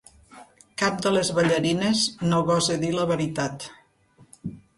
[0.81, 2.01] Cap de les ballarines
[2.33, 3.69] no gosa dir la veritat.